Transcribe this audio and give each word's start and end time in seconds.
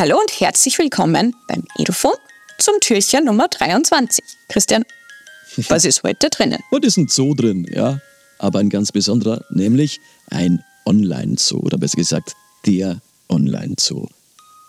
Hallo 0.00 0.18
und 0.18 0.40
herzlich 0.40 0.78
willkommen 0.78 1.36
beim 1.46 1.62
Edufon 1.76 2.14
zum 2.56 2.80
Türchen 2.80 3.26
Nummer 3.26 3.48
23. 3.48 4.24
Christian, 4.48 4.82
was 5.68 5.84
ist 5.84 6.02
heute 6.02 6.30
drinnen? 6.30 6.58
Heute 6.70 6.86
ist 6.86 6.96
ein 6.96 7.08
Zoo 7.08 7.34
drin, 7.34 7.66
ja. 7.70 8.00
Aber 8.38 8.60
ein 8.60 8.70
ganz 8.70 8.92
besonderer, 8.92 9.44
nämlich 9.50 10.00
ein 10.30 10.64
Online-Zoo. 10.86 11.58
Oder 11.58 11.76
besser 11.76 11.98
gesagt, 11.98 12.32
der 12.64 13.02
Online-Zoo. 13.28 14.06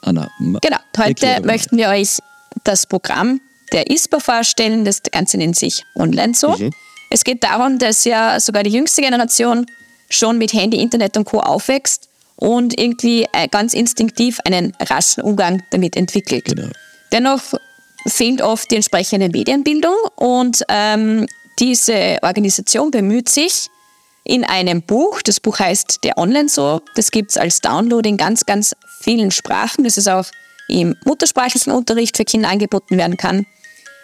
Anna. 0.02 0.29
Genau, 0.38 0.79
heute 0.97 1.41
möchten 1.45 1.77
wir 1.77 1.88
euch 1.88 2.18
das 2.66 2.86
Programm 2.86 3.39
der 3.71 3.89
ISPA 3.89 4.20
vorstellen. 4.20 4.84
Das 4.84 5.02
Ganze 5.02 5.37
nennt 5.37 5.56
sich 5.56 5.86
Online-Zoo. 5.95 6.57
Mhm. 6.57 6.71
Es 7.09 7.23
geht 7.23 7.42
darum, 7.42 7.79
dass 7.79 8.04
ja 8.04 8.37
sogar 8.42 8.64
die 8.64 8.71
jüngste 8.71 9.01
Generation 9.01 9.65
schon 10.09 10.37
mit 10.37 10.51
Handy, 10.51 10.82
Internet 10.82 11.15
und 11.15 11.23
Co. 11.23 11.39
aufwächst 11.39 12.11
und 12.41 12.77
irgendwie 12.77 13.27
äh, 13.33 13.47
ganz 13.47 13.73
instinktiv 13.73 14.39
einen 14.45 14.73
raschen 14.81 15.23
Umgang 15.23 15.61
damit 15.69 15.95
entwickelt. 15.95 16.45
Genau. 16.45 16.69
Dennoch 17.11 17.41
fehlt 18.07 18.41
oft 18.41 18.69
die 18.71 18.75
entsprechende 18.75 19.29
Medienbildung 19.29 19.95
und 20.15 20.64
ähm, 20.67 21.27
diese 21.59 22.17
Organisation 22.23 22.89
bemüht 22.89 23.29
sich 23.29 23.67
in 24.23 24.43
einem 24.43 24.81
Buch, 24.81 25.21
das 25.21 25.39
Buch 25.39 25.59
heißt 25.59 26.00
Der 26.04 26.17
Online 26.17 26.50
So, 26.50 26.81
das 26.95 27.11
gibt 27.11 27.31
es 27.31 27.37
als 27.37 27.61
Download 27.61 28.07
in 28.07 28.17
ganz, 28.17 28.45
ganz 28.45 28.75
vielen 29.01 29.29
Sprachen, 29.29 29.83
das 29.83 29.97
ist 29.97 30.09
auch 30.09 30.25
im 30.67 30.95
muttersprachlichen 31.05 31.71
Unterricht 31.71 32.17
für 32.17 32.25
Kinder 32.25 32.50
angeboten 32.50 32.97
werden 32.97 33.17
kann, 33.17 33.45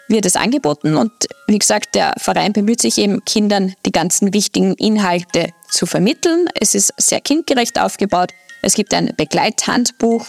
wird 0.08 0.26
es 0.26 0.36
angeboten. 0.36 0.96
Und 0.96 1.12
wie 1.48 1.60
gesagt, 1.60 1.96
der 1.96 2.14
Verein 2.18 2.54
bemüht 2.54 2.82
sich 2.82 2.98
eben, 2.98 3.24
Kindern 3.26 3.74
die 3.86 3.92
ganzen 3.92 4.34
wichtigen 4.34 4.74
Inhalte 4.76 5.50
zu 5.70 5.86
vermitteln. 5.86 6.48
Es 6.60 6.76
ist 6.76 6.94
sehr 6.98 7.22
kindgerecht 7.22 7.80
aufgebaut. 7.80 8.32
Es 8.62 8.74
gibt 8.74 8.94
ein 8.94 9.14
Begleithandbuch 9.16 10.28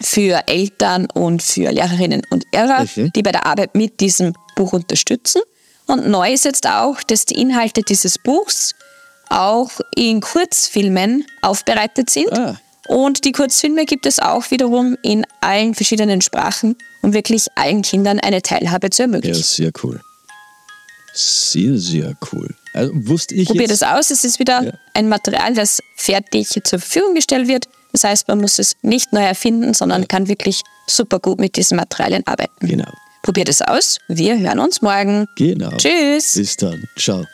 für 0.00 0.42
Eltern 0.46 1.06
und 1.12 1.42
für 1.42 1.70
Lehrerinnen 1.70 2.22
und 2.30 2.44
Lehrer, 2.52 2.82
okay. 2.82 3.10
die 3.14 3.22
bei 3.22 3.32
der 3.32 3.46
Arbeit 3.46 3.74
mit 3.74 4.00
diesem 4.00 4.32
Buch 4.56 4.72
unterstützen. 4.72 5.42
Und 5.86 6.08
neu 6.08 6.32
ist 6.32 6.44
jetzt 6.44 6.66
auch, 6.68 7.02
dass 7.02 7.26
die 7.26 7.40
Inhalte 7.40 7.82
dieses 7.82 8.16
Buchs 8.18 8.74
auch 9.28 9.70
in 9.94 10.20
Kurzfilmen 10.20 11.26
aufbereitet 11.42 12.10
sind. 12.10 12.32
Ah. 12.32 12.58
Und 12.90 13.24
die 13.24 13.30
Kurzfilme 13.30 13.86
gibt 13.86 14.04
es 14.04 14.18
auch 14.18 14.50
wiederum 14.50 14.96
in 15.02 15.24
allen 15.40 15.76
verschiedenen 15.76 16.22
Sprachen, 16.22 16.74
um 17.02 17.12
wirklich 17.12 17.46
allen 17.54 17.82
Kindern 17.82 18.18
eine 18.18 18.42
Teilhabe 18.42 18.90
zu 18.90 19.02
ermöglichen. 19.02 19.38
Ja, 19.38 19.44
sehr 19.44 19.70
cool. 19.84 20.00
Sehr, 21.14 21.78
sehr 21.78 22.16
cool. 22.32 22.52
Also 22.74 22.90
wusste 22.94 23.36
ich 23.36 23.46
Probier 23.46 23.68
das 23.68 23.84
aus. 23.84 24.10
Es 24.10 24.24
ist 24.24 24.40
wieder 24.40 24.64
ja. 24.64 24.72
ein 24.94 25.08
Material, 25.08 25.54
das 25.54 25.80
fertig 25.94 26.48
zur 26.48 26.80
Verfügung 26.80 27.14
gestellt 27.14 27.46
wird. 27.46 27.68
Das 27.92 28.02
heißt, 28.02 28.26
man 28.26 28.40
muss 28.40 28.58
es 28.58 28.74
nicht 28.82 29.12
neu 29.12 29.22
erfinden, 29.22 29.72
sondern 29.72 30.00
ja. 30.00 30.06
kann 30.08 30.26
wirklich 30.26 30.62
super 30.88 31.20
gut 31.20 31.38
mit 31.38 31.54
diesen 31.54 31.76
Materialien 31.76 32.26
arbeiten. 32.26 32.66
Genau. 32.66 32.92
Probiert 33.22 33.48
es 33.48 33.62
aus. 33.62 33.98
Wir 34.08 34.36
hören 34.36 34.58
uns 34.58 34.82
morgen. 34.82 35.28
Genau. 35.36 35.70
Tschüss. 35.76 36.34
Bis 36.34 36.56
dann. 36.56 36.88
Ciao. 36.96 37.24